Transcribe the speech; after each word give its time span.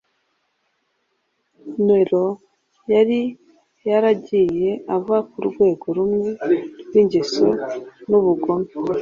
Nero 1.87 2.25
yari 2.93 3.19
yaragiye 3.89 4.69
ava 4.95 5.17
ku 5.29 5.39
rwego 5.49 5.85
rumwe 5.97 6.27
rw’ingeso 6.87 7.47
n’ubugome 8.09 8.69